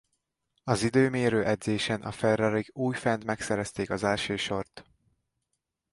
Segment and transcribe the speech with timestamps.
[0.63, 4.85] Az időmérő edzésen a Ferrarik újfent megszerezték az első sort.